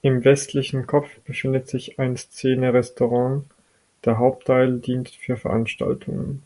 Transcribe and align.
Im 0.00 0.22
westlichen 0.24 0.86
Kopf 0.86 1.18
befindet 1.22 1.66
sich 1.66 1.98
ein 1.98 2.16
Szene-Restaurant, 2.16 3.46
der 4.04 4.18
Hauptteil 4.18 4.78
dient 4.78 5.08
für 5.08 5.36
Veranstaltungen. 5.36 6.44